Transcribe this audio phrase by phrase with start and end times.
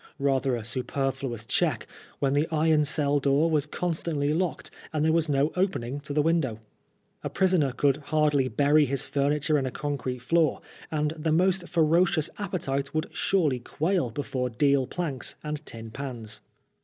[0.17, 1.85] Rather a saperfluons check,
[2.17, 6.11] when the iron cell door was constantly locked and there was no open ing to
[6.11, 6.55] the window
[7.23, 10.59] I A prisoner could hardly bury his furniture in a concrete floor,
[10.89, 16.41] and the most ferocious appetite would surely quail before deal planks and tin pans.